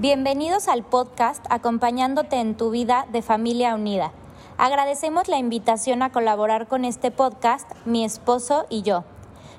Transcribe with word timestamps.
Bienvenidos 0.00 0.68
al 0.68 0.82
podcast 0.82 1.44
Acompañándote 1.50 2.36
en 2.36 2.54
tu 2.54 2.70
vida 2.70 3.06
de 3.12 3.20
Familia 3.20 3.74
Unida. 3.74 4.12
Agradecemos 4.56 5.28
la 5.28 5.36
invitación 5.36 6.02
a 6.02 6.10
colaborar 6.10 6.68
con 6.68 6.86
este 6.86 7.10
podcast, 7.10 7.70
mi 7.84 8.02
esposo 8.02 8.64
y 8.70 8.80
yo. 8.80 9.04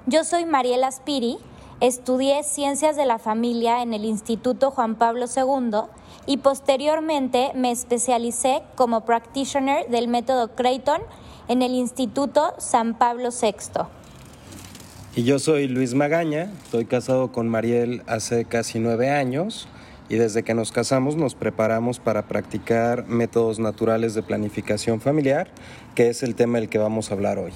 Yo 0.07 0.23
soy 0.23 0.45
Mariela 0.45 0.91
Spiri, 0.91 1.37
estudié 1.79 2.41
Ciencias 2.41 2.95
de 2.95 3.05
la 3.05 3.19
Familia 3.19 3.83
en 3.83 3.93
el 3.93 4.03
Instituto 4.03 4.71
Juan 4.71 4.95
Pablo 4.95 5.27
II 5.27 5.81
y 6.25 6.37
posteriormente 6.37 7.51
me 7.53 7.69
especialicé 7.69 8.63
como 8.73 9.01
practitioner 9.01 9.89
del 9.89 10.07
método 10.07 10.55
Creighton 10.55 11.01
en 11.49 11.61
el 11.61 11.75
Instituto 11.75 12.55
San 12.57 12.97
Pablo 12.97 13.29
VI. 13.29 13.83
Y 15.15 15.23
yo 15.23 15.37
soy 15.37 15.67
Luis 15.67 15.93
Magaña, 15.93 16.51
estoy 16.63 16.85
casado 16.85 17.31
con 17.31 17.47
Mariel 17.47 18.01
hace 18.07 18.45
casi 18.45 18.79
nueve 18.79 19.11
años 19.11 19.67
y 20.11 20.17
desde 20.17 20.43
que 20.43 20.53
nos 20.53 20.73
casamos 20.73 21.15
nos 21.15 21.35
preparamos 21.35 22.01
para 22.01 22.27
practicar 22.27 23.07
métodos 23.07 23.59
naturales 23.59 24.13
de 24.13 24.21
planificación 24.21 24.99
familiar, 24.99 25.47
que 25.95 26.09
es 26.09 26.21
el 26.21 26.35
tema 26.35 26.59
del 26.59 26.67
que 26.67 26.79
vamos 26.79 27.09
a 27.09 27.13
hablar 27.13 27.39
hoy. 27.39 27.53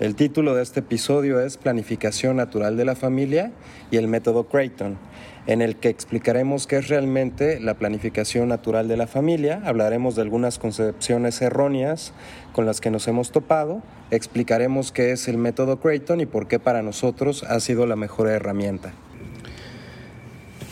El 0.00 0.14
título 0.14 0.54
de 0.54 0.62
este 0.62 0.80
episodio 0.80 1.40
es 1.40 1.56
Planificación 1.56 2.36
Natural 2.36 2.76
de 2.76 2.84
la 2.84 2.94
Familia 2.94 3.52
y 3.90 3.96
el 3.96 4.06
método 4.06 4.48
Creighton 4.48 4.98
en 5.46 5.62
el 5.62 5.76
que 5.76 5.88
explicaremos 5.88 6.66
qué 6.66 6.76
es 6.76 6.88
realmente 6.88 7.58
la 7.58 7.74
planificación 7.74 8.48
natural 8.48 8.86
de 8.86 8.98
la 8.98 9.06
familia, 9.06 9.62
hablaremos 9.64 10.14
de 10.14 10.22
algunas 10.22 10.58
concepciones 10.58 11.40
erróneas 11.40 12.12
con 12.52 12.66
las 12.66 12.82
que 12.82 12.90
nos 12.90 13.08
hemos 13.08 13.32
topado, 13.32 13.82
explicaremos 14.10 14.92
qué 14.92 15.12
es 15.12 15.26
el 15.26 15.38
método 15.38 15.80
Creighton 15.80 16.20
y 16.20 16.26
por 16.26 16.48
qué 16.48 16.58
para 16.58 16.82
nosotros 16.82 17.44
ha 17.44 17.60
sido 17.60 17.86
la 17.86 17.96
mejor 17.96 18.28
herramienta. 18.28 18.92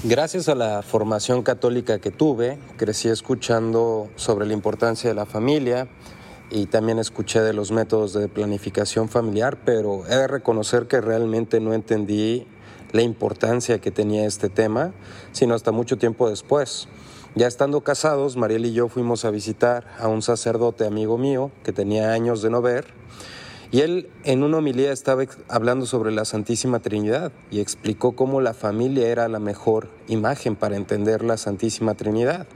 Gracias 0.04 0.48
a 0.48 0.56
la 0.56 0.82
formación 0.82 1.44
católica 1.44 2.00
que 2.00 2.10
tuve, 2.10 2.58
crecí 2.76 3.08
escuchando 3.08 4.10
sobre 4.16 4.46
la 4.46 4.52
importancia 4.52 5.08
de 5.08 5.14
la 5.14 5.26
familia 5.26 5.86
y 6.50 6.66
también 6.66 6.98
escuché 6.98 7.40
de 7.40 7.52
los 7.52 7.70
métodos 7.70 8.12
de 8.12 8.26
planificación 8.26 9.08
familiar, 9.08 9.58
pero 9.64 10.04
he 10.08 10.16
de 10.16 10.26
reconocer 10.26 10.88
que 10.88 11.00
realmente 11.00 11.60
no 11.60 11.72
entendí 11.72 12.48
la 12.90 13.02
importancia 13.02 13.80
que 13.80 13.92
tenía 13.92 14.26
este 14.26 14.48
tema, 14.48 14.92
sino 15.30 15.54
hasta 15.54 15.70
mucho 15.70 15.96
tiempo 15.98 16.28
después. 16.28 16.88
Ya 17.36 17.46
estando 17.46 17.82
casados, 17.82 18.36
Mariel 18.36 18.66
y 18.66 18.72
yo 18.72 18.88
fuimos 18.88 19.24
a 19.24 19.30
visitar 19.30 19.86
a 20.00 20.08
un 20.08 20.20
sacerdote 20.20 20.84
amigo 20.84 21.16
mío 21.16 21.52
que 21.62 21.72
tenía 21.72 22.12
años 22.12 22.42
de 22.42 22.50
no 22.50 22.60
ver, 22.60 22.88
y 23.72 23.80
él 23.80 24.10
en 24.24 24.42
una 24.42 24.58
homilía 24.58 24.92
estaba 24.92 25.24
hablando 25.48 25.86
sobre 25.86 26.12
la 26.12 26.26
Santísima 26.26 26.80
Trinidad 26.80 27.32
y 27.50 27.60
explicó 27.60 28.12
cómo 28.12 28.42
la 28.42 28.52
familia 28.52 29.08
era 29.08 29.26
la 29.28 29.38
mejor 29.38 29.88
imagen 30.08 30.56
para 30.56 30.76
entender 30.76 31.24
la 31.24 31.38
Santísima 31.38 31.94
Trinidad, 31.94 32.46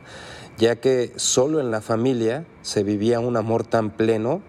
ya 0.59 0.77
que 0.77 1.13
solo 1.17 1.59
en 1.59 1.71
la 1.71 1.81
familia 1.81 2.45
se 2.61 2.83
vivía 2.83 3.19
un 3.19 3.39
amor 3.39 3.65
tan 3.65 3.91
pleno 3.91 4.43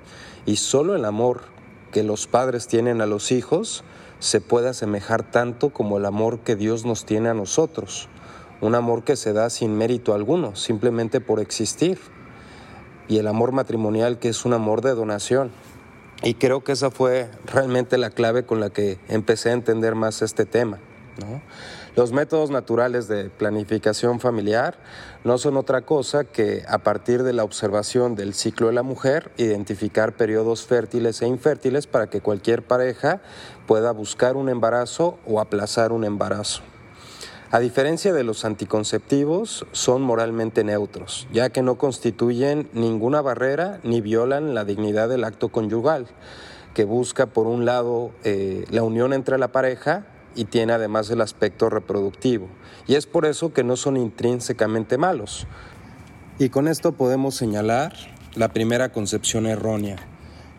y 0.46 0.58
solo 0.58 0.98
el 0.98 1.06
amor 1.06 1.44
que 1.94 2.04
los 2.04 2.28
padres 2.28 2.68
tienen 2.68 3.00
a 3.00 3.06
los 3.06 3.32
hijos 3.32 3.86
se 4.20 4.42
puede 4.42 4.68
asemejar 4.68 5.24
tanto 5.24 5.70
como 5.70 5.98
el 5.98 6.06
amor 6.06 6.40
que 6.40 6.58
Dios 6.58 6.86
nos 6.86 7.06
tiene 7.06 7.30
a 7.30 7.34
nosotros, 7.34 8.10
un 8.60 8.76
amor 8.76 9.06
que 9.06 9.16
se 9.16 9.32
da 9.32 9.50
sin 9.50 9.78
mérito 9.78 10.14
alguno, 10.14 10.56
simplemente 10.58 11.22
por 11.22 11.40
existir, 11.40 11.98
y 13.08 13.20
el 13.20 13.28
amor 13.28 13.54
matrimonial 13.54 14.20
que 14.20 14.28
es 14.28 14.44
un 14.44 14.52
amor 14.52 14.82
de 14.82 14.96
donación. 14.96 15.52
Y 16.24 16.34
creo 16.34 16.64
que 16.64 16.72
esa 16.72 16.92
fue 16.92 17.30
realmente 17.46 17.98
la 17.98 18.10
clave 18.10 18.44
con 18.44 18.60
la 18.60 18.70
que 18.70 19.00
empecé 19.08 19.50
a 19.50 19.54
entender 19.54 19.96
más 19.96 20.22
este 20.22 20.46
tema. 20.46 20.80
Los 21.96 22.12
métodos 22.12 22.52
naturales 22.52 23.08
de 23.08 23.30
planificación 23.30 24.20
familiar 24.20 24.78
no 25.24 25.40
son 25.40 25.58
otra 25.58 25.82
cosa 25.82 26.26
que, 26.26 26.64
a 26.68 26.78
partir 26.78 27.24
de 27.24 27.34
la 27.34 27.44
observación 27.44 28.14
del 28.14 28.36
ciclo 28.36 28.68
de 28.68 28.74
la 28.74 28.84
mujer, 28.84 29.32
identificar 29.38 30.16
periodos 30.16 30.66
fértiles 30.66 31.22
e 31.24 31.28
infértiles 31.28 31.88
para 31.88 32.08
que 32.08 32.22
cualquier 32.22 32.62
pareja 32.62 33.22
pueda 33.66 33.92
buscar 33.94 34.36
un 34.36 34.50
embarazo 34.50 35.18
o 35.26 35.40
aplazar 35.40 35.92
un 35.92 36.04
embarazo. 36.04 36.62
A 37.50 37.60
diferencia 37.60 38.12
de 38.12 38.26
los 38.26 38.44
anticonceptivos, 38.44 39.66
son 39.72 40.02
moralmente 40.02 40.66
neutros, 40.66 41.30
ya 41.32 41.50
que 41.50 41.62
no 41.62 41.78
constituyen 41.78 42.68
ninguna 42.74 43.22
barrera 43.22 43.80
ni 43.84 44.02
violan 44.02 44.54
la 44.54 44.66
dignidad 44.66 45.08
del 45.08 45.24
acto 45.24 45.48
conyugal, 45.48 46.08
que 46.74 46.84
busca, 46.84 47.28
por 47.28 47.48
un 47.48 47.64
lado, 47.64 48.12
eh, 48.26 48.66
la 48.70 48.84
unión 48.84 49.14
entre 49.14 49.38
la 49.38 49.48
pareja 49.54 50.06
y 50.36 50.44
tiene 50.44 50.74
además 50.74 51.10
el 51.10 51.22
aspecto 51.22 51.70
reproductivo. 51.70 52.50
Y 52.86 52.96
es 52.96 53.06
por 53.06 53.26
eso 53.26 53.54
que 53.54 53.64
no 53.64 53.78
son 53.78 53.96
intrínsecamente 53.96 54.98
malos. 54.98 55.48
Y 56.40 56.50
con 56.50 56.68
esto 56.68 56.92
podemos 56.92 57.36
señalar 57.36 57.94
la 58.36 58.50
primera 58.50 58.90
concepción 58.90 59.46
errónea, 59.46 59.96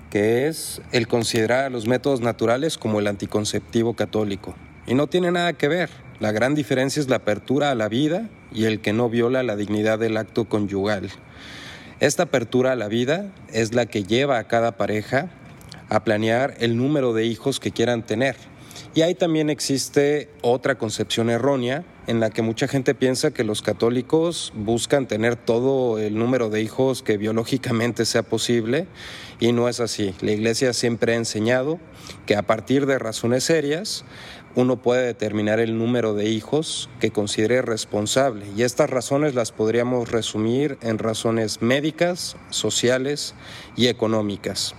que 0.09 0.49
es 0.49 0.81
el 0.93 1.07
considerar 1.07 1.67
a 1.67 1.71
los 1.71 1.87
métodos 1.87 2.23
naturales 2.23 2.79
como 2.79 2.99
el 2.99 3.09
anticonceptivo 3.09 3.95
católico. 3.95 4.55
Y 4.87 4.95
no 4.95 5.07
tiene 5.07 5.31
nada 5.31 5.53
que 5.53 5.69
ver. 5.69 6.08
La 6.21 6.33
gran 6.33 6.55
diferencia 6.55 7.01
es 7.01 7.09
la 7.09 7.17
apertura 7.17 7.71
a 7.71 7.75
la 7.75 7.89
vida 7.89 8.29
y 8.53 8.65
el 8.65 8.81
que 8.81 8.93
no 8.93 9.09
viola 9.09 9.43
la 9.43 9.57
dignidad 9.57 9.99
del 9.99 10.17
acto 10.17 10.47
conyugal. 10.47 11.11
Esta 12.01 12.25
apertura 12.25 12.73
a 12.73 12.77
la 12.77 12.89
vida 12.89 13.33
es 13.53 13.75
la 13.75 13.87
que 13.87 14.05
lleva 14.05 14.39
a 14.39 14.49
cada 14.49 14.77
pareja 14.77 15.31
a 15.89 16.05
planear 16.05 16.55
el 16.59 16.77
número 16.77 17.13
de 17.13 17.27
hijos 17.27 17.61
que 17.61 17.71
quieran 17.71 18.05
tener 18.05 18.37
y 18.95 19.03
ahí 19.03 19.15
también 19.15 19.51
existe 19.51 20.31
otra 20.43 20.77
concepción 20.77 21.31
errónea 21.31 21.85
en 22.09 22.21
la 22.21 22.31
que 22.31 22.41
mucha 22.41 22.67
gente 22.67 22.95
piensa 22.95 23.33
que 23.33 23.45
los 23.45 23.61
católicos 23.61 24.51
buscan 24.57 25.07
tener 25.07 25.37
todo 25.37 25.99
el 25.99 26.17
número 26.19 26.49
de 26.49 26.63
hijos 26.63 27.03
que 27.03 27.19
biológicamente 27.19 28.07
sea 28.07 28.23
posible 28.23 28.87
y 29.39 29.53
no 29.53 29.69
es 29.69 29.79
así. 29.79 30.15
La 30.23 30.33
Iglesia 30.33 30.73
siempre 30.73 31.13
ha 31.13 31.17
enseñado 31.17 31.79
que 32.25 32.35
a 32.35 32.43
partir 32.43 32.87
de 32.87 32.99
razones 32.99 33.45
serias 33.45 34.07
uno 34.55 34.81
puede 34.81 35.05
determinar 35.05 35.61
el 35.61 35.77
número 35.77 36.15
de 36.15 36.31
hijos 36.31 36.89
que 36.99 37.11
considere 37.11 37.61
responsable 37.61 38.47
y 38.57 38.63
estas 38.63 38.89
razones 38.89 39.35
las 39.35 39.53
podríamos 39.53 40.11
resumir 40.11 40.79
en 40.81 40.97
razones 40.97 41.61
médicas, 41.61 42.37
sociales 42.49 43.35
y 43.77 43.89
económicas. 43.89 44.75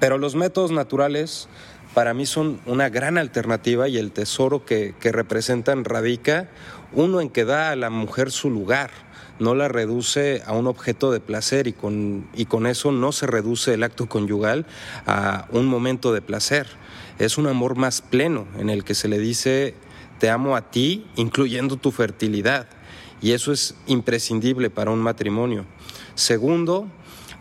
Pero 0.00 0.18
los 0.18 0.34
métodos 0.34 0.72
naturales 0.72 1.48
para 1.98 2.14
mí 2.14 2.26
son 2.26 2.60
una 2.64 2.90
gran 2.90 3.18
alternativa 3.18 3.88
y 3.88 3.98
el 3.98 4.12
tesoro 4.12 4.64
que, 4.64 4.94
representan 5.00 5.84
radica, 5.84 6.48
uno, 6.92 7.20
en 7.20 7.28
que 7.28 7.44
da 7.44 7.72
a 7.72 7.74
la 7.74 7.90
mujer 7.90 8.30
su 8.30 8.50
lugar, 8.50 8.92
no 9.40 9.56
la 9.56 9.66
reduce 9.66 10.40
a 10.46 10.52
un 10.52 10.68
objeto 10.68 11.10
de 11.10 11.18
placer 11.18 11.66
y 11.66 11.72
con, 11.72 12.28
y 12.36 12.44
con 12.44 12.68
eso 12.68 12.92
no 12.92 13.10
se 13.10 13.26
reduce 13.26 13.74
el 13.74 13.82
acto 13.82 14.08
conyugal 14.08 14.64
a 15.06 15.48
un 15.50 15.66
momento 15.66 16.12
de 16.12 16.22
placer. 16.22 16.68
Es 17.18 17.36
un 17.36 17.48
amor 17.48 17.74
más 17.74 18.00
pleno 18.00 18.46
en 18.60 18.70
el 18.70 18.84
que 18.84 18.94
se 18.94 19.08
le 19.08 19.18
dice 19.18 19.74
te 20.20 20.30
amo 20.30 20.54
a 20.54 20.70
ti, 20.70 21.04
incluyendo 21.16 21.78
tu 21.78 21.90
fertilidad. 21.90 22.68
Y 23.20 23.32
eso 23.32 23.50
es 23.50 23.74
imprescindible 23.88 24.70
para 24.70 24.92
un 24.92 25.00
matrimonio. 25.00 25.64
Segundo, 26.14 26.86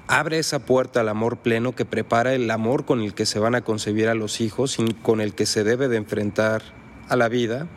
abre 0.08 0.40
esa 0.40 0.60
puerta 0.60 1.02
al 1.02 1.10
amor 1.10 1.38
pleno 1.38 1.76
que 1.76 1.86
prepara 1.86 2.34
el 2.34 2.50
amor 2.50 2.86
con 2.86 3.02
el 3.02 3.14
que 3.14 3.26
se 3.26 3.40
van 3.40 3.56
a 3.56 3.62
concebir 3.62 4.08
a 4.08 4.16
los 4.16 4.42
hijos 4.42 4.80
y 4.80 4.94
con 4.94 5.22
el 5.22 5.34
que 5.34 5.46
se 5.46 5.64
debe 5.64 5.88
de 5.88 5.98
enfrentar 5.98 6.62
a 7.10 7.16
la 7.16 7.30
vida. 7.30 7.68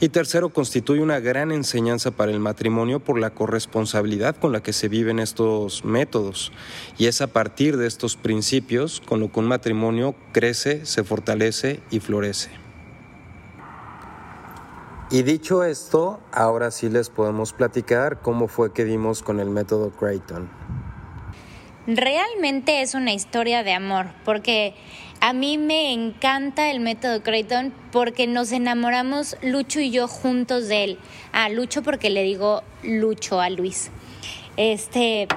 Y 0.00 0.08
tercero, 0.10 0.50
constituye 0.50 1.00
una 1.00 1.20
gran 1.20 1.52
enseñanza 1.52 2.10
para 2.10 2.32
el 2.32 2.40
matrimonio 2.40 3.00
por 3.00 3.18
la 3.18 3.30
corresponsabilidad 3.30 4.36
con 4.36 4.52
la 4.52 4.62
que 4.62 4.72
se 4.72 4.88
viven 4.88 5.18
estos 5.18 5.84
métodos. 5.84 6.52
Y 6.98 7.06
es 7.06 7.22
a 7.22 7.28
partir 7.28 7.76
de 7.76 7.86
estos 7.86 8.16
principios 8.16 9.00
con 9.00 9.20
lo 9.20 9.30
que 9.30 9.40
un 9.40 9.46
matrimonio 9.46 10.14
crece, 10.32 10.84
se 10.84 11.04
fortalece 11.04 11.80
y 11.90 12.00
florece. 12.00 12.50
Y 15.10 15.22
dicho 15.22 15.62
esto, 15.62 16.20
ahora 16.32 16.70
sí 16.70 16.88
les 16.88 17.08
podemos 17.08 17.52
platicar 17.52 18.20
cómo 18.20 18.48
fue 18.48 18.72
que 18.72 18.84
dimos 18.84 19.22
con 19.22 19.38
el 19.38 19.48
método 19.48 19.90
Creighton. 19.92 20.48
Realmente 21.86 22.80
es 22.80 22.94
una 22.94 23.12
historia 23.12 23.62
de 23.62 23.74
amor, 23.74 24.06
porque 24.24 24.74
a 25.20 25.32
mí 25.32 25.58
me 25.58 25.92
encanta 25.92 26.70
el 26.70 26.80
método 26.80 27.22
Creighton 27.22 27.74
porque 27.92 28.26
nos 28.26 28.52
enamoramos 28.52 29.36
Lucho 29.42 29.80
y 29.80 29.90
yo 29.90 30.08
juntos 30.08 30.68
de 30.68 30.84
él. 30.84 30.98
A 31.32 31.48
Lucho 31.48 31.82
porque 31.82 32.10
le 32.10 32.22
digo 32.22 32.62
Lucho 32.82 33.40
a 33.40 33.50
Luis. 33.50 33.90
Este, 34.56 35.28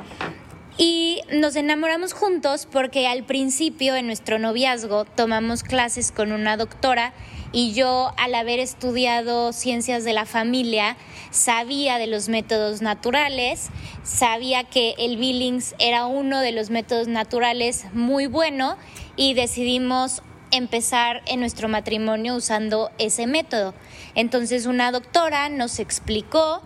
Y 0.77 1.21
nos 1.33 1.55
enamoramos 1.55 2.13
juntos 2.13 2.67
porque 2.71 3.07
al 3.07 3.23
principio 3.23 3.95
en 3.95 4.05
nuestro 4.05 4.37
noviazgo 4.37 5.05
tomamos 5.05 5.63
clases 5.63 6.11
con 6.11 6.31
una 6.31 6.55
doctora 6.55 7.13
y 7.57 7.73
yo 7.73 8.13
al 8.17 8.35
haber 8.35 8.59
estudiado 8.59 9.51
ciencias 9.51 10.03
de 10.03 10.13
la 10.13 10.27
familia 10.27 10.95
sabía 11.31 11.97
de 11.97 12.05
los 12.05 12.29
métodos 12.29 12.83
naturales, 12.83 13.69
sabía 14.03 14.63
que 14.63 14.93
el 14.99 15.17
Billings 15.17 15.73
era 15.79 16.05
uno 16.05 16.39
de 16.41 16.51
los 16.51 16.69
métodos 16.69 17.07
naturales 17.07 17.85
muy 17.93 18.27
bueno 18.27 18.77
y 19.15 19.33
decidimos 19.33 20.21
empezar 20.51 21.23
en 21.25 21.39
nuestro 21.39 21.67
matrimonio 21.67 22.35
usando 22.35 22.91
ese 22.99 23.25
método. 23.25 23.73
Entonces 24.13 24.67
una 24.67 24.91
doctora 24.91 25.49
nos 25.49 25.79
explicó 25.79 26.61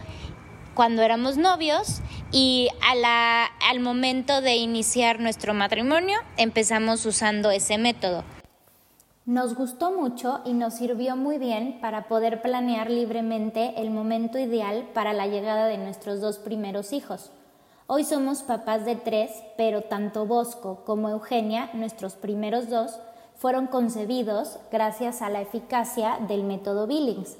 cuando 0.74 1.04
éramos 1.04 1.38
novios 1.38 2.02
y 2.34 2.68
al 2.82 3.80
momento 3.80 4.42
de 4.42 4.58
iniciar 4.58 5.22
nuestro 5.22 5.54
matrimonio 5.54 6.20
empezamos 6.36 7.06
usando 7.06 7.50
ese 7.50 7.78
método. 7.78 8.26
Nos 9.28 9.54
gustó 9.54 9.92
mucho 9.92 10.40
y 10.46 10.54
nos 10.54 10.74
sirvió 10.74 11.16
muy 11.16 11.38
bien 11.38 11.78
para 11.80 12.08
poder 12.08 12.42
planear 12.42 12.90
libremente 12.90 13.80
el 13.80 13.92
momento 13.92 14.40
ideal 14.40 14.90
para 14.96 15.14
la 15.14 15.28
llegada 15.28 15.68
de 15.68 15.78
nuestros 15.78 16.22
dos 16.22 16.40
primeros 16.40 16.92
hijos. 16.92 17.30
Hoy 17.86 18.04
somos 18.04 18.42
papás 18.42 18.84
de 18.84 18.96
tres, 18.96 19.32
pero 19.58 19.84
tanto 19.84 20.26
Bosco 20.26 20.82
como 20.86 21.08
Eugenia, 21.08 21.70
nuestros 21.76 22.16
primeros 22.16 22.68
dos, 22.68 23.00
fueron 23.36 23.68
concebidos 23.68 24.58
gracias 24.72 25.22
a 25.22 25.30
la 25.30 25.42
eficacia 25.42 26.18
del 26.28 26.44
método 26.44 26.88
Billings. 26.88 27.38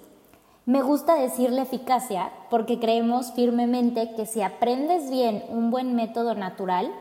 Me 0.68 0.84
gusta 0.84 1.16
decirle 1.16 1.64
eficacia 1.64 2.32
porque 2.52 2.80
creemos 2.80 3.32
firmemente 3.32 4.14
que 4.16 4.28
si 4.28 4.44
aprendes 4.44 5.10
bien 5.10 5.44
un 5.50 5.72
buen 5.72 5.96
método 5.96 6.36
natural, 6.36 6.92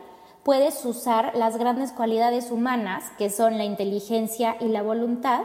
puedes 0.43 0.83
usar 0.85 1.33
las 1.35 1.57
grandes 1.57 1.91
cualidades 1.91 2.51
humanas, 2.51 3.11
que 3.17 3.29
son 3.29 3.57
la 3.57 3.65
inteligencia 3.65 4.57
y 4.59 4.67
la 4.67 4.81
voluntad, 4.81 5.41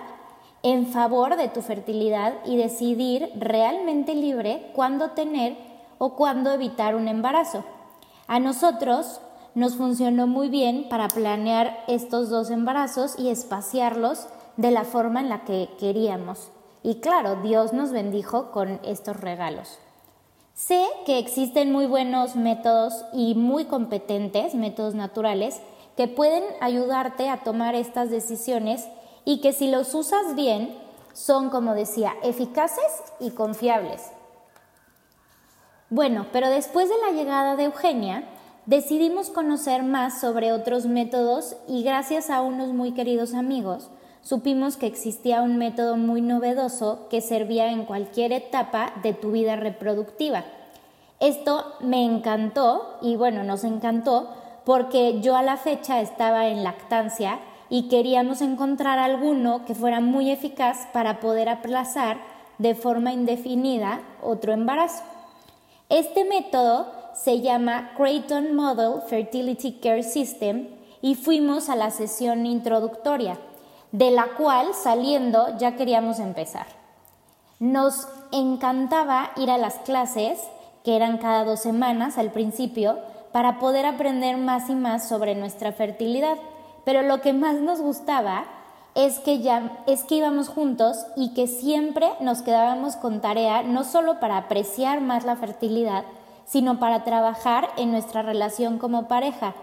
en 0.63 0.87
favor 0.87 1.37
de 1.37 1.49
tu 1.49 1.63
fertilidad 1.63 2.35
y 2.45 2.57
decidir 2.57 3.31
realmente 3.37 4.15
libre 4.15 4.71
cuándo 4.75 5.11
tener 5.11 5.57
o 5.99 6.17
cuándo 6.17 6.51
evitar 6.51 6.95
un 6.97 7.09
embarazo. 7.09 7.65
A 8.27 8.41
nosotros 8.41 9.21
nos 9.55 9.77
funcionó 9.77 10.27
muy 10.27 10.49
bien 10.49 10.89
para 10.89 11.09
planear 11.09 11.85
estos 11.87 12.29
dos 12.29 12.51
embarazos 12.51 13.19
y 13.19 13.29
espaciarlos 13.29 14.27
de 14.57 14.71
la 14.71 14.85
forma 14.85 15.21
en 15.21 15.29
la 15.29 15.45
que 15.45 15.69
queríamos. 15.79 16.51
Y 16.83 16.97
claro, 16.97 17.37
Dios 17.43 17.73
nos 17.73 17.93
bendijo 17.93 18.51
con 18.51 18.81
estos 18.85 19.19
regalos. 19.21 19.79
Sé 20.57 20.83
que 21.05 21.19
existen 21.19 21.71
muy 21.71 21.85
buenos 21.85 22.35
métodos 22.35 23.05
y 23.13 23.35
muy 23.35 23.67
competentes, 23.67 24.55
métodos 24.55 24.95
naturales, 24.95 25.61
que 25.99 26.09
pueden 26.09 26.45
ayudarte 26.63 27.29
a 27.29 27.45
tomar 27.45 27.75
estas 27.75 28.09
decisiones 28.09 28.89
y 29.27 29.43
que 29.43 29.53
si 29.53 29.71
los 29.71 29.95
usas 29.95 30.35
bien, 30.35 30.75
son, 31.13 31.51
como 31.51 31.75
decía, 31.75 32.15
eficaces 32.23 32.83
y 33.21 33.33
confiables. 33.33 34.11
Bueno, 35.91 36.25
pero 36.33 36.49
después 36.49 36.89
de 36.89 36.97
la 37.07 37.13
llegada 37.13 37.55
de 37.57 37.65
Eugenia, 37.65 38.27
decidimos 38.65 39.29
conocer 39.29 39.83
más 39.83 40.23
sobre 40.23 40.53
otros 40.53 40.87
métodos 40.87 41.55
y 41.69 41.83
gracias 41.83 42.31
a 42.31 42.41
unos 42.41 42.69
muy 42.69 42.93
queridos 42.93 43.35
amigos, 43.35 43.91
supimos 44.27 44.77
que 44.77 44.89
existía 44.89 45.41
un 45.41 45.57
método 45.57 45.97
muy 45.97 46.21
novedoso 46.21 47.07
que 47.11 47.21
servía 47.21 47.71
en 47.71 47.85
cualquier 47.85 48.33
etapa 48.33 48.93
de 49.05 49.13
tu 49.13 49.31
vida 49.31 49.55
reproductiva. 49.55 50.45
Esto 51.21 51.75
me 51.79 52.05
encantó 52.05 52.99
y 53.03 53.15
bueno, 53.15 53.45
nos 53.45 53.63
encantó 53.63 54.31
porque 54.65 55.21
yo 55.21 55.37
a 55.37 55.45
la 55.45 55.57
fecha 55.57 56.01
estaba 56.01 56.49
en 56.49 56.65
lactancia 56.65 57.39
y 57.71 57.89
queríamos 57.89 58.43
encontrar 58.43 58.99
alguno 58.99 59.65
que 59.65 59.77
fuera 59.77 60.01
muy 60.01 60.33
eficaz 60.33 60.89
para 60.93 61.21
poder 61.21 61.49
aplazar 61.49 62.19
de 62.59 62.75
forma 62.75 63.13
indefinida 63.13 64.01
otro 64.21 64.53
embarazo. 64.53 65.05
Este 65.89 66.25
método 66.25 66.89
se 67.15 67.43
llama 67.43 67.93
Creighton 67.97 68.57
Model 68.57 69.03
Fertility 69.09 69.75
Care 69.75 70.03
System 70.03 70.67
y 71.01 71.15
fuimos 71.15 71.69
a 71.69 71.77
la 71.77 71.93
sesión 71.93 72.45
introductoria 72.45 73.39
de 73.93 74.11
la 74.11 74.27
cual 74.37 74.75
saliendo 74.75 75.57
ya 75.59 75.77
queríamos 75.77 76.19
empezar. 76.19 76.67
Nos 77.59 78.07
encantaba 78.33 79.31
ir 79.37 79.51
a 79.51 79.59
las 79.59 79.75
clases, 79.77 80.39
que 80.85 80.97
eran 80.97 81.19
cada 81.19 81.45
dos 81.45 81.61
semanas 81.61 82.19
al 82.19 82.31
principio, 82.31 82.99
para 83.33 83.59
poder 83.59 83.87
aprender 83.87 84.37
más 84.37 84.69
y 84.69 84.75
más 84.75 85.09
sobre 85.09 85.35
nuestra 85.35 85.73
fertilidad. 85.73 86.37
Pero 86.85 87.03
lo 87.03 87.21
que 87.21 87.33
más 87.33 87.57
nos 87.57 87.81
gustaba 87.81 88.45
es 88.95 89.19
que 89.19 89.41
ya 89.41 89.83
es 89.87 90.05
que 90.05 90.17
íbamos 90.17 90.49
juntos 90.49 91.05
y 91.17 91.35
que 91.35 91.47
siempre 91.47 92.09
nos 92.21 92.43
quedábamos 92.43 92.97
con 92.97 93.21
tarea 93.21 93.63
no 93.63 93.85
solo 93.85 94.21
para 94.21 94.39
apreciar 94.39 95.03
más 95.03 95.25
la 95.25 95.37
fertilidad, 95.37 96.05
sino 96.47 96.79
para 96.79 97.05
trabajar 97.05 97.69
en 97.77 97.91
nuestra 97.91 98.23
relación 98.23 98.79
como 98.79 99.07
pareja 99.07 99.55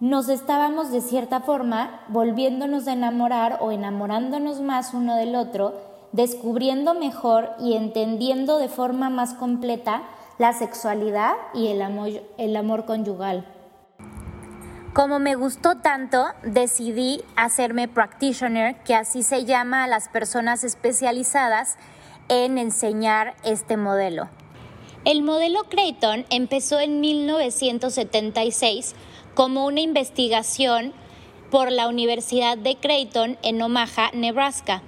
nos 0.00 0.30
estábamos 0.30 0.90
de 0.90 1.02
cierta 1.02 1.40
forma 1.40 2.00
volviéndonos 2.08 2.88
a 2.88 2.94
enamorar 2.94 3.58
o 3.60 3.70
enamorándonos 3.70 4.62
más 4.62 4.94
uno 4.94 5.14
del 5.14 5.36
otro, 5.36 5.74
descubriendo 6.12 6.94
mejor 6.94 7.50
y 7.60 7.74
entendiendo 7.74 8.58
de 8.58 8.68
forma 8.68 9.10
más 9.10 9.34
completa 9.34 10.02
la 10.38 10.54
sexualidad 10.54 11.32
y 11.52 11.68
el 11.68 11.82
amor, 11.82 12.08
el 12.38 12.56
amor 12.56 12.86
conyugal. 12.86 13.46
Como 14.94 15.18
me 15.18 15.34
gustó 15.34 15.76
tanto, 15.76 16.24
decidí 16.42 17.22
hacerme 17.36 17.86
practitioner, 17.86 18.82
que 18.82 18.94
así 18.94 19.22
se 19.22 19.44
llama 19.44 19.84
a 19.84 19.86
las 19.86 20.08
personas 20.08 20.64
especializadas 20.64 21.76
en 22.28 22.58
enseñar 22.58 23.34
este 23.44 23.76
modelo. 23.76 24.30
El 25.04 25.22
modelo 25.22 25.64
Creighton 25.68 26.24
empezó 26.30 26.80
en 26.80 27.00
1976 27.00 28.94
como 29.34 29.66
una 29.66 29.80
investigación 29.80 30.92
por 31.50 31.72
la 31.72 31.88
Universidad 31.88 32.56
de 32.56 32.76
Creighton 32.76 33.38
en 33.42 33.60
Omaha, 33.60 34.10
Nebraska. 34.12 34.82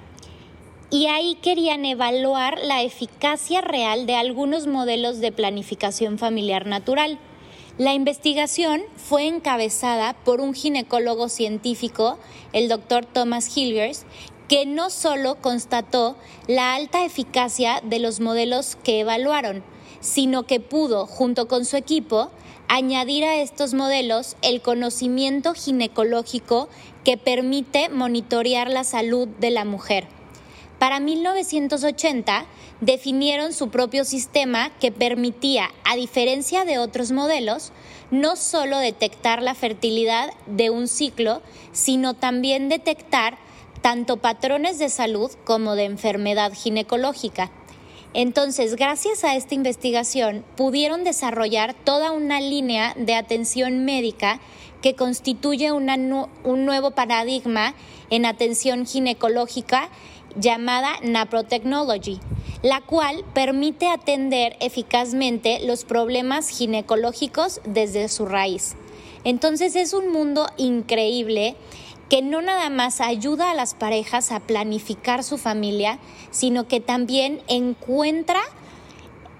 Y 0.90 1.06
ahí 1.06 1.36
querían 1.36 1.84
evaluar 1.84 2.58
la 2.62 2.82
eficacia 2.82 3.60
real 3.60 4.06
de 4.06 4.14
algunos 4.14 4.66
modelos 4.66 5.20
de 5.20 5.32
planificación 5.32 6.18
familiar 6.18 6.66
natural. 6.66 7.18
La 7.78 7.94
investigación 7.94 8.82
fue 8.96 9.26
encabezada 9.26 10.14
por 10.24 10.40
un 10.42 10.52
ginecólogo 10.52 11.30
científico, 11.30 12.18
el 12.52 12.68
doctor 12.68 13.06
Thomas 13.06 13.56
Hilgers, 13.56 14.04
que 14.48 14.66
no 14.66 14.90
solo 14.90 15.36
constató 15.36 16.14
la 16.46 16.74
alta 16.74 17.06
eficacia 17.06 17.80
de 17.82 17.98
los 17.98 18.20
modelos 18.20 18.76
que 18.84 19.00
evaluaron, 19.00 19.64
sino 20.00 20.42
que 20.42 20.60
pudo, 20.60 21.06
junto 21.06 21.48
con 21.48 21.64
su 21.64 21.78
equipo, 21.78 22.30
añadir 22.72 23.22
a 23.24 23.36
estos 23.36 23.74
modelos 23.74 24.34
el 24.40 24.62
conocimiento 24.62 25.52
ginecológico 25.52 26.70
que 27.04 27.18
permite 27.18 27.90
monitorear 27.90 28.70
la 28.70 28.82
salud 28.82 29.28
de 29.28 29.50
la 29.50 29.66
mujer. 29.66 30.06
Para 30.78 30.98
1980 30.98 32.46
definieron 32.80 33.52
su 33.52 33.68
propio 33.68 34.06
sistema 34.06 34.70
que 34.80 34.90
permitía, 34.90 35.70
a 35.84 35.96
diferencia 35.96 36.64
de 36.64 36.78
otros 36.78 37.12
modelos, 37.12 37.72
no 38.10 38.36
solo 38.36 38.78
detectar 38.78 39.42
la 39.42 39.54
fertilidad 39.54 40.30
de 40.46 40.70
un 40.70 40.88
ciclo, 40.88 41.42
sino 41.72 42.14
también 42.14 42.70
detectar 42.70 43.36
tanto 43.82 44.16
patrones 44.16 44.78
de 44.78 44.88
salud 44.88 45.30
como 45.44 45.74
de 45.74 45.84
enfermedad 45.84 46.54
ginecológica. 46.54 47.50
Entonces, 48.14 48.76
gracias 48.76 49.24
a 49.24 49.36
esta 49.36 49.54
investigación, 49.54 50.44
pudieron 50.56 51.02
desarrollar 51.02 51.74
toda 51.74 52.12
una 52.12 52.40
línea 52.40 52.94
de 52.96 53.14
atención 53.14 53.84
médica 53.84 54.40
que 54.82 54.94
constituye 54.94 55.72
un 55.72 56.66
nuevo 56.66 56.90
paradigma 56.90 57.74
en 58.10 58.26
atención 58.26 58.84
ginecológica 58.84 59.88
llamada 60.36 60.92
Naprotechnology, 61.02 62.20
la 62.62 62.80
cual 62.80 63.24
permite 63.32 63.88
atender 63.88 64.56
eficazmente 64.60 65.60
los 65.64 65.84
problemas 65.84 66.48
ginecológicos 66.48 67.60
desde 67.64 68.08
su 68.08 68.26
raíz. 68.26 68.74
Entonces 69.24 69.76
es 69.76 69.94
un 69.94 70.12
mundo 70.12 70.48
increíble 70.56 71.54
que 72.12 72.20
no 72.20 72.42
nada 72.42 72.68
más 72.68 73.00
ayuda 73.00 73.50
a 73.50 73.54
las 73.54 73.72
parejas 73.72 74.32
a 74.32 74.40
planificar 74.40 75.24
su 75.24 75.38
familia, 75.38 75.98
sino 76.30 76.68
que 76.68 76.78
también 76.78 77.40
encuentra 77.48 78.42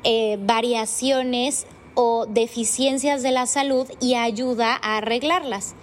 eh, 0.04 0.38
variaciones 0.40 1.66
o 1.92 2.24
deficiencias 2.24 3.22
de 3.22 3.30
la 3.30 3.44
salud 3.44 3.86
y 4.00 4.14
ayuda 4.14 4.72
a 4.80 4.96
arreglarlas. 4.96 5.74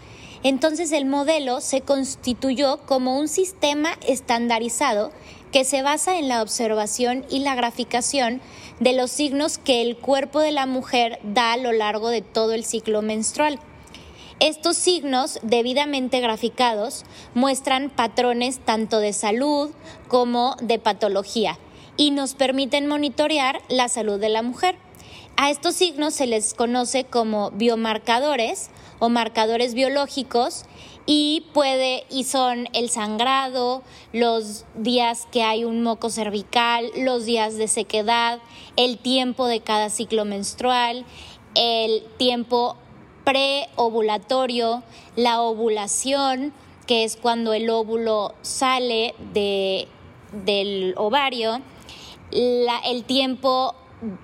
Entonces 0.41 0.91
el 0.91 1.05
modelo 1.05 1.61
se 1.61 1.81
constituyó 1.81 2.79
como 2.87 3.19
un 3.19 3.27
sistema 3.27 3.91
estandarizado 4.07 5.11
que 5.51 5.65
se 5.65 5.83
basa 5.83 6.17
en 6.17 6.27
la 6.27 6.41
observación 6.41 7.23
y 7.29 7.41
la 7.41 7.53
graficación 7.53 8.41
de 8.79 8.93
los 8.93 9.11
signos 9.11 9.59
que 9.59 9.83
el 9.83 9.95
cuerpo 9.95 10.39
de 10.39 10.53
la 10.53 10.65
mujer 10.65 11.19
da 11.21 11.53
a 11.53 11.57
lo 11.57 11.71
largo 11.71 12.09
de 12.09 12.23
todo 12.23 12.53
el 12.53 12.65
ciclo 12.65 13.03
menstrual. 13.03 13.59
Estos 14.39 14.77
signos, 14.77 15.37
debidamente 15.43 16.21
graficados, 16.21 17.03
muestran 17.33 17.89
patrones 17.89 18.59
tanto 18.59 18.99
de 19.01 19.11
salud 19.11 19.71
como 20.07 20.55
de 20.61 20.79
patología 20.79 21.59
y 21.97 22.11
nos 22.11 22.35
permiten 22.35 22.87
monitorear 22.87 23.61
la 23.67 23.89
salud 23.89 24.17
de 24.17 24.29
la 24.29 24.41
mujer. 24.41 24.77
A 25.35 25.49
estos 25.49 25.75
signos 25.75 26.13
se 26.13 26.25
les 26.25 26.53
conoce 26.53 27.03
como 27.03 27.51
biomarcadores 27.51 28.69
o 28.99 29.09
marcadores 29.09 29.73
biológicos 29.73 30.63
y 31.05 31.43
puede 31.53 32.05
y 32.09 32.23
son 32.23 32.69
el 32.71 32.89
sangrado, 32.89 33.83
los 34.13 34.63
días 34.73 35.27
que 35.33 35.43
hay 35.43 35.65
un 35.65 35.83
moco 35.83 36.09
cervical, 36.09 36.89
los 36.95 37.25
días 37.25 37.57
de 37.57 37.67
sequedad, 37.67 38.39
el 38.77 38.99
tiempo 38.99 39.47
de 39.47 39.59
cada 39.59 39.89
ciclo 39.89 40.23
menstrual, 40.23 41.03
el 41.55 42.05
tiempo 42.17 42.77
preovulatorio, 43.29 44.81
la 45.15 45.41
ovulación, 45.41 46.51
que 46.87 47.03
es 47.03 47.15
cuando 47.15 47.53
el 47.53 47.69
óvulo 47.69 48.33
sale 48.41 49.13
de, 49.33 49.87
del 50.31 50.95
ovario, 50.97 51.61
el 52.31 53.03
tiempo 53.03 53.75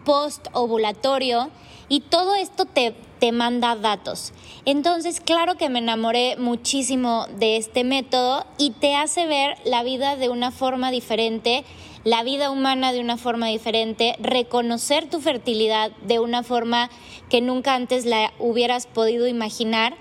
post-ovulatorio 0.05 1.51
y 1.87 1.99
todo 1.99 2.33
esto 2.33 2.65
te, 2.65 2.95
te 3.19 3.31
manda 3.31 3.75
datos. 3.75 4.33
Entonces, 4.65 5.19
claro 5.19 5.53
que 5.53 5.69
me 5.69 5.77
enamoré 5.77 6.35
muchísimo 6.37 7.27
de 7.37 7.57
este 7.57 7.83
método 7.83 8.43
y 8.57 8.71
te 8.71 8.95
hace 8.95 9.27
ver 9.27 9.55
la 9.65 9.83
vida 9.83 10.15
de 10.15 10.29
una 10.29 10.49
forma 10.49 10.89
diferente, 10.89 11.63
la 12.05 12.23
vida 12.23 12.51
humana 12.51 12.93
de 12.93 13.01
una 13.01 13.17
forma 13.17 13.47
diferente, 13.47 14.15
reconocer 14.21 15.09
tu 15.09 15.19
fertilidad 15.19 15.91
de 16.07 16.19
una 16.19 16.43
forma 16.43 16.89
que 17.29 17.41
nunca 17.41 17.73
antes 17.73 18.05
la 18.05 18.31
hubieras 18.37 18.85
podido 18.85 19.27
imaginar 19.27 19.97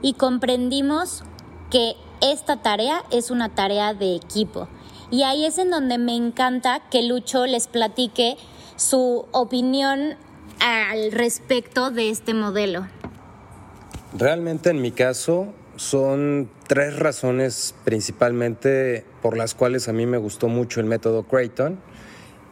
y 0.00 0.14
comprendimos 0.14 1.24
que 1.70 1.94
esta 2.22 2.62
tarea 2.62 3.04
es 3.10 3.30
una 3.30 3.54
tarea 3.54 3.92
de 3.92 4.16
equipo. 4.16 4.66
Y 5.10 5.24
ahí 5.24 5.44
es 5.44 5.58
en 5.58 5.70
donde 5.70 5.98
me 5.98 6.16
encanta 6.16 6.80
que 6.90 7.02
Lucho 7.02 7.44
les 7.46 7.66
platique 7.66 8.38
su 8.76 9.26
opinión 9.30 10.16
al 10.58 11.12
respecto 11.12 11.90
de 11.90 12.08
este 12.08 12.32
modelo. 12.32 12.86
Realmente 14.16 14.70
en 14.70 14.80
mi 14.80 14.90
caso 14.90 15.52
son 15.76 16.48
tres 16.66 16.98
razones 16.98 17.74
principalmente 17.84 19.04
por 19.22 19.36
las 19.36 19.54
cuales 19.54 19.88
a 19.88 19.92
mí 19.92 20.04
me 20.04 20.18
gustó 20.18 20.48
mucho 20.48 20.80
el 20.80 20.86
método 20.86 21.22
Creighton 21.22 21.78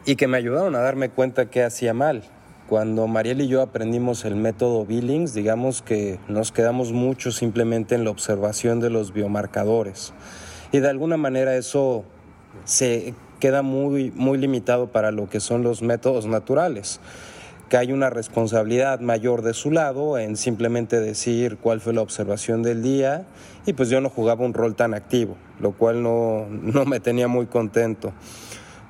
y 0.05 0.15
que 0.15 0.27
me 0.27 0.37
ayudaron 0.37 0.75
a 0.75 0.79
darme 0.79 1.09
cuenta 1.09 1.49
que 1.49 1.63
hacía 1.63 1.93
mal. 1.93 2.23
Cuando 2.67 3.05
Mariel 3.07 3.41
y 3.41 3.49
yo 3.49 3.61
aprendimos 3.61 4.23
el 4.23 4.37
método 4.37 4.85
Billings, 4.85 5.33
digamos 5.33 5.81
que 5.81 6.19
nos 6.29 6.53
quedamos 6.53 6.93
mucho 6.93 7.31
simplemente 7.31 7.95
en 7.95 8.05
la 8.05 8.11
observación 8.11 8.79
de 8.79 8.89
los 8.89 9.11
biomarcadores. 9.11 10.13
Y 10.71 10.79
de 10.79 10.89
alguna 10.89 11.17
manera 11.17 11.55
eso 11.57 12.05
se 12.63 13.13
queda 13.41 13.61
muy, 13.61 14.11
muy 14.11 14.37
limitado 14.37 14.87
para 14.87 15.11
lo 15.11 15.29
que 15.29 15.41
son 15.41 15.63
los 15.63 15.81
métodos 15.81 16.27
naturales 16.27 17.01
que 17.71 17.77
hay 17.77 17.93
una 17.93 18.09
responsabilidad 18.09 18.99
mayor 18.99 19.43
de 19.43 19.53
su 19.53 19.71
lado 19.71 20.17
en 20.17 20.35
simplemente 20.35 20.99
decir 20.99 21.55
cuál 21.55 21.79
fue 21.79 21.93
la 21.93 22.01
observación 22.01 22.63
del 22.63 22.83
día 22.83 23.25
y 23.65 23.71
pues 23.71 23.89
yo 23.89 24.01
no 24.01 24.09
jugaba 24.09 24.43
un 24.43 24.53
rol 24.53 24.75
tan 24.75 24.93
activo, 24.93 25.37
lo 25.61 25.71
cual 25.71 26.03
no, 26.03 26.47
no 26.49 26.83
me 26.83 26.99
tenía 26.99 27.29
muy 27.29 27.45
contento. 27.45 28.11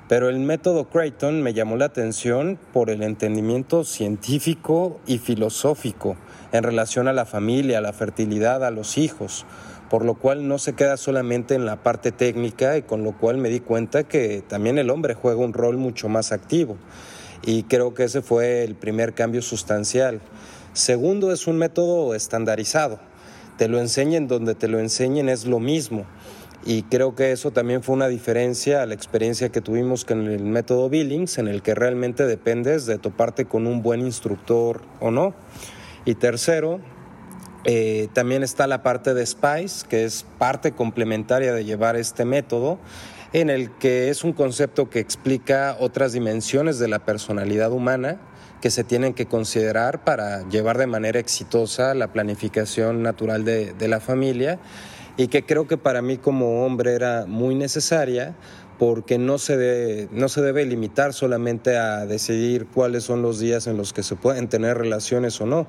Pero 0.08 0.28
el 0.28 0.40
método 0.40 0.88
Creighton 0.88 1.42
me 1.42 1.54
llamó 1.54 1.76
la 1.76 1.84
atención 1.84 2.58
por 2.72 2.90
el 2.90 3.04
entendimiento 3.04 3.84
científico 3.84 4.98
y 5.06 5.18
filosófico 5.18 6.16
en 6.50 6.64
relación 6.64 7.06
a 7.06 7.12
la 7.12 7.24
familia, 7.24 7.78
a 7.78 7.82
la 7.82 7.92
fertilidad, 7.92 8.64
a 8.64 8.72
los 8.72 8.98
hijos, 8.98 9.46
por 9.90 10.04
lo 10.04 10.14
cual 10.14 10.48
no 10.48 10.58
se 10.58 10.72
queda 10.72 10.96
solamente 10.96 11.54
en 11.54 11.66
la 11.66 11.84
parte 11.84 12.10
técnica 12.10 12.76
y 12.76 12.82
con 12.82 13.04
lo 13.04 13.12
cual 13.12 13.36
me 13.36 13.48
di 13.48 13.60
cuenta 13.60 14.02
que 14.02 14.42
también 14.42 14.76
el 14.76 14.90
hombre 14.90 15.14
juega 15.14 15.40
un 15.40 15.52
rol 15.52 15.76
mucho 15.76 16.08
más 16.08 16.32
activo 16.32 16.78
y 17.44 17.64
creo 17.64 17.94
que 17.94 18.04
ese 18.04 18.22
fue 18.22 18.64
el 18.64 18.74
primer 18.74 19.14
cambio 19.14 19.42
sustancial. 19.42 20.20
Segundo, 20.72 21.32
es 21.32 21.46
un 21.46 21.58
método 21.58 22.14
estandarizado. 22.14 22.98
Te 23.58 23.68
lo 23.68 23.78
enseñen 23.78 24.28
donde 24.28 24.54
te 24.54 24.68
lo 24.68 24.78
enseñen 24.78 25.28
es 25.28 25.44
lo 25.44 25.58
mismo. 25.58 26.06
Y 26.64 26.84
creo 26.84 27.16
que 27.16 27.32
eso 27.32 27.50
también 27.50 27.82
fue 27.82 27.96
una 27.96 28.06
diferencia 28.06 28.82
a 28.82 28.86
la 28.86 28.94
experiencia 28.94 29.50
que 29.50 29.60
tuvimos 29.60 30.04
con 30.04 30.28
el 30.28 30.44
método 30.44 30.88
Billings, 30.88 31.38
en 31.38 31.48
el 31.48 31.60
que 31.60 31.74
realmente 31.74 32.24
dependes 32.24 32.86
de 32.86 32.98
toparte 32.98 33.46
con 33.46 33.66
un 33.66 33.82
buen 33.82 34.00
instructor 34.00 34.82
o 35.00 35.10
no. 35.10 35.34
Y 36.04 36.14
tercero, 36.14 36.80
eh, 37.64 38.08
también 38.12 38.44
está 38.44 38.66
la 38.68 38.82
parte 38.84 39.12
de 39.12 39.26
Spice, 39.26 39.86
que 39.88 40.04
es 40.04 40.24
parte 40.38 40.72
complementaria 40.72 41.52
de 41.52 41.64
llevar 41.64 41.96
este 41.96 42.24
método, 42.24 42.78
en 43.32 43.48
el 43.48 43.70
que 43.70 44.10
es 44.10 44.24
un 44.24 44.32
concepto 44.32 44.90
que 44.90 44.98
explica 44.98 45.76
otras 45.80 46.12
dimensiones 46.12 46.78
de 46.78 46.88
la 46.88 46.98
personalidad 47.00 47.72
humana 47.72 48.20
que 48.60 48.70
se 48.70 48.84
tienen 48.84 49.14
que 49.14 49.26
considerar 49.26 50.04
para 50.04 50.48
llevar 50.48 50.78
de 50.78 50.86
manera 50.86 51.18
exitosa 51.18 51.94
la 51.94 52.12
planificación 52.12 53.02
natural 53.02 53.44
de, 53.44 53.88
la 53.88 54.00
familia 54.00 54.60
y 55.16 55.28
que 55.28 55.44
creo 55.44 55.66
que 55.66 55.76
para 55.76 56.02
mí 56.02 56.18
como 56.18 56.64
hombre 56.64 56.94
era 56.94 57.26
muy 57.26 57.54
necesaria 57.54 58.36
porque 58.78 59.18
no 59.18 59.38
se, 59.38 60.08
no 60.12 60.28
se 60.28 60.42
debe 60.42 60.64
limitar 60.66 61.12
solamente 61.12 61.76
a 61.76 62.06
decidir 62.06 62.66
cuáles 62.66 63.04
son 63.04 63.22
los 63.22 63.38
días 63.38 63.66
en 63.66 63.76
los 63.76 63.92
que 63.92 64.02
se 64.02 64.14
pueden 64.14 64.48
tener 64.48 64.78
relaciones 64.78 65.40
o 65.40 65.46
no, 65.46 65.66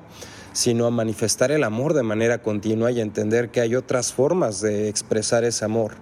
sino 0.52 0.86
a 0.86 0.90
manifestar 0.90 1.50
el 1.50 1.64
amor 1.64 1.94
de 1.94 2.02
manera 2.02 2.42
continua 2.42 2.90
y 2.90 3.00
entender 3.00 3.50
que 3.50 3.60
hay 3.60 3.74
otras 3.74 4.12
formas 4.12 4.60
de 4.60 4.88
expresar 4.88 5.44
ese 5.44 5.64
amor 5.64 5.92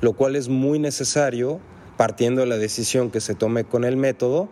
lo 0.00 0.12
cual 0.12 0.36
es 0.36 0.48
muy 0.48 0.78
necesario 0.78 1.60
partiendo 1.96 2.42
de 2.42 2.46
la 2.46 2.56
decisión 2.56 3.10
que 3.10 3.20
se 3.20 3.34
tome 3.34 3.64
con 3.64 3.84
el 3.84 3.96
método 3.96 4.48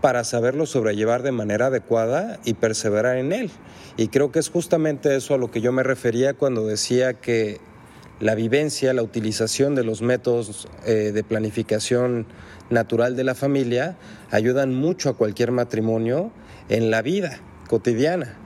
para 0.00 0.24
saberlo 0.24 0.66
sobrellevar 0.66 1.22
de 1.22 1.32
manera 1.32 1.66
adecuada 1.66 2.38
y 2.44 2.54
perseverar 2.54 3.16
en 3.16 3.32
él. 3.32 3.50
Y 3.96 4.08
creo 4.08 4.32
que 4.32 4.38
es 4.38 4.50
justamente 4.50 5.16
eso 5.16 5.34
a 5.34 5.38
lo 5.38 5.50
que 5.50 5.60
yo 5.60 5.72
me 5.72 5.82
refería 5.82 6.34
cuando 6.34 6.66
decía 6.66 7.14
que 7.14 7.58
la 8.18 8.34
vivencia, 8.34 8.92
la 8.92 9.02
utilización 9.02 9.74
de 9.74 9.84
los 9.84 10.02
métodos 10.02 10.68
eh, 10.84 11.12
de 11.12 11.24
planificación 11.24 12.26
natural 12.68 13.16
de 13.16 13.24
la 13.24 13.34
familia 13.34 13.96
ayudan 14.30 14.74
mucho 14.74 15.10
a 15.10 15.16
cualquier 15.16 15.52
matrimonio 15.52 16.30
en 16.68 16.90
la 16.90 17.02
vida 17.02 17.40
cotidiana 17.68 18.36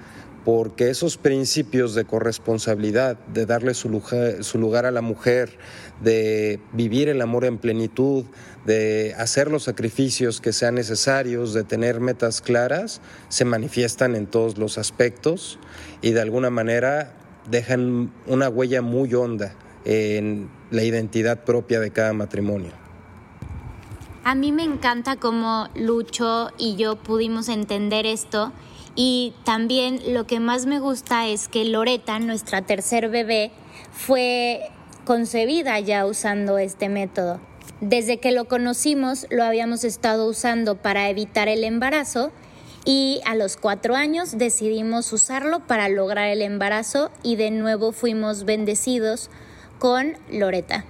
porque 0.44 0.90
esos 0.90 1.16
principios 1.16 1.94
de 1.94 2.04
corresponsabilidad, 2.04 3.16
de 3.32 3.46
darle 3.46 3.72
su 3.72 3.88
lugar, 3.88 4.86
a 4.86 4.90
la 4.90 5.00
mujer, 5.00 5.58
de 6.02 6.60
vivir 6.72 7.08
el 7.08 7.22
amor 7.22 7.46
en 7.46 7.56
plenitud, 7.56 8.26
de 8.66 9.14
hacer 9.16 9.50
los 9.50 9.62
sacrificios 9.64 10.42
que 10.42 10.52
sean 10.52 10.74
necesarios, 10.74 11.54
de 11.54 11.64
tener 11.64 12.00
metas 12.00 12.42
claras, 12.42 13.00
se 13.28 13.46
manifiestan 13.46 14.14
en 14.14 14.26
todos 14.26 14.58
los 14.58 14.76
aspectos 14.76 15.58
y 16.02 16.10
de 16.10 16.20
alguna 16.20 16.50
manera 16.50 17.14
dejan 17.50 18.12
una 18.26 18.48
huella 18.48 18.82
muy 18.82 19.14
honda 19.14 19.54
en 19.86 20.50
la 20.70 20.82
identidad 20.82 21.44
propia 21.44 21.80
de 21.80 21.90
cada 21.90 22.12
matrimonio. 22.12 22.72
A 24.24 24.34
mí 24.34 24.52
me 24.52 24.64
encanta 24.64 25.16
cómo 25.16 25.68
Lucho 25.74 26.50
y 26.56 26.76
yo 26.76 26.96
pudimos 26.96 27.48
entender 27.48 28.06
esto 28.06 28.52
y 28.96 29.34
también 29.44 30.00
lo 30.14 30.26
que 30.26 30.40
más 30.40 30.66
me 30.66 30.78
gusta 30.78 31.26
es 31.26 31.48
que 31.48 31.64
Loreta, 31.64 32.18
nuestra 32.18 32.62
tercer 32.62 33.08
bebé, 33.08 33.50
fue 33.92 34.60
concebida 35.04 35.78
ya 35.80 36.06
usando 36.06 36.58
este 36.58 36.88
método. 36.88 37.40
Desde 37.80 38.18
que 38.18 38.32
lo 38.32 38.46
conocimos 38.46 39.26
lo 39.30 39.44
habíamos 39.44 39.84
estado 39.84 40.26
usando 40.26 40.76
para 40.76 41.08
evitar 41.10 41.48
el 41.48 41.64
embarazo 41.64 42.30
y 42.84 43.20
a 43.26 43.34
los 43.34 43.56
cuatro 43.56 43.96
años 43.96 44.38
decidimos 44.38 45.12
usarlo 45.12 45.60
para 45.66 45.88
lograr 45.88 46.28
el 46.28 46.42
embarazo 46.42 47.10
y 47.22 47.36
de 47.36 47.50
nuevo 47.50 47.92
fuimos 47.92 48.44
bendecidos 48.44 49.30
con 49.78 50.16
Loreta. 50.30 50.84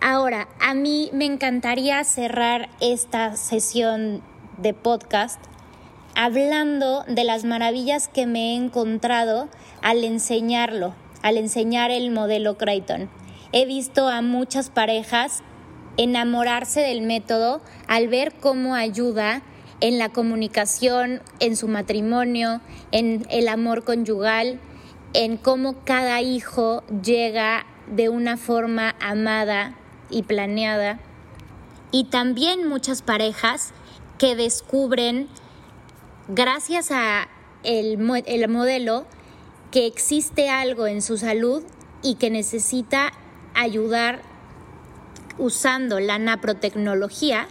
Ahora, 0.00 0.48
a 0.60 0.74
mí 0.74 1.10
me 1.12 1.26
encantaría 1.26 2.02
cerrar 2.02 2.68
esta 2.80 3.36
sesión 3.36 4.22
de 4.58 4.74
podcast 4.74 5.40
hablando 6.14 7.04
de 7.08 7.24
las 7.24 7.44
maravillas 7.44 8.08
que 8.08 8.26
me 8.26 8.52
he 8.52 8.56
encontrado 8.56 9.48
al 9.82 10.04
enseñarlo, 10.04 10.94
al 11.22 11.36
enseñar 11.36 11.90
el 11.90 12.10
modelo 12.10 12.56
Creighton. 12.58 13.08
He 13.52 13.66
visto 13.66 14.08
a 14.08 14.22
muchas 14.22 14.70
parejas 14.70 15.42
enamorarse 15.96 16.80
del 16.80 17.02
método 17.02 17.60
al 17.86 18.08
ver 18.08 18.32
cómo 18.34 18.74
ayuda 18.74 19.42
en 19.80 19.98
la 19.98 20.08
comunicación, 20.10 21.20
en 21.40 21.56
su 21.56 21.68
matrimonio, 21.68 22.60
en 22.92 23.26
el 23.30 23.48
amor 23.48 23.84
conyugal, 23.84 24.60
en 25.12 25.36
cómo 25.36 25.84
cada 25.84 26.20
hijo 26.22 26.82
llega 27.02 27.66
de 27.88 28.08
una 28.08 28.36
forma 28.36 28.94
amada 29.00 29.74
y 30.08 30.22
planeada. 30.22 31.00
Y 31.90 32.04
también 32.04 32.68
muchas 32.68 33.02
parejas 33.02 33.72
que 34.18 34.36
descubren 34.36 35.28
gracias 36.34 36.90
a 36.90 37.28
el, 37.62 37.98
modelo, 37.98 39.04
que 39.70 39.86
existe 39.86 40.48
algo 40.48 40.86
en 40.86 41.02
su 41.02 41.16
salud 41.16 41.62
y 42.02 42.16
que 42.16 42.30
necesita 42.30 43.12
ayudar 43.54 44.22
usando 45.38 46.00
la 46.00 46.18
naprotecnología, 46.18 47.46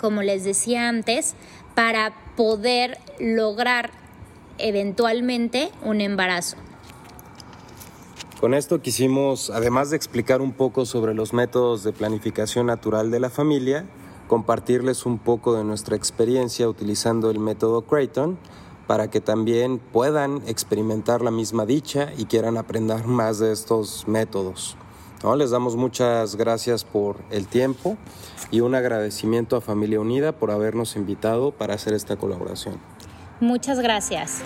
como 0.00 0.22
les 0.22 0.44
decía 0.44 0.88
antes, 0.88 1.34
para 1.74 2.14
poder 2.36 2.98
lograr 3.18 3.90
eventualmente 4.58 5.70
un 5.82 6.00
embarazo. 6.00 6.56
Con 8.40 8.54
esto 8.54 8.80
quisimos, 8.82 9.50
además 9.50 9.90
de 9.90 9.96
explicar 9.96 10.40
un 10.42 10.52
poco 10.52 10.84
sobre 10.84 11.14
los 11.14 11.32
métodos 11.32 11.84
de 11.84 11.92
planificación 11.92 12.66
natural 12.66 13.10
de 13.10 13.20
la 13.20 13.30
familia, 13.30 13.86
compartirles 14.26 15.06
un 15.06 15.18
poco 15.18 15.54
de 15.54 15.64
nuestra 15.64 15.96
experiencia 15.96 16.68
utilizando 16.68 17.30
el 17.30 17.38
método 17.38 17.82
Creighton 17.82 18.38
para 18.86 19.10
que 19.10 19.20
también 19.20 19.78
puedan 19.78 20.42
experimentar 20.46 21.22
la 21.22 21.30
misma 21.30 21.66
dicha 21.66 22.12
y 22.16 22.26
quieran 22.26 22.56
aprender 22.56 23.06
más 23.06 23.38
de 23.38 23.52
estos 23.52 24.06
métodos. 24.06 24.76
¿No? 25.22 25.34
Les 25.34 25.50
damos 25.50 25.76
muchas 25.76 26.36
gracias 26.36 26.84
por 26.84 27.16
el 27.30 27.46
tiempo 27.46 27.96
y 28.50 28.60
un 28.60 28.74
agradecimiento 28.74 29.56
a 29.56 29.60
Familia 29.60 29.98
Unida 29.98 30.32
por 30.32 30.50
habernos 30.50 30.94
invitado 30.94 31.52
para 31.52 31.74
hacer 31.74 31.94
esta 31.94 32.16
colaboración. 32.16 32.78
Muchas 33.40 33.80
gracias. 33.80 34.42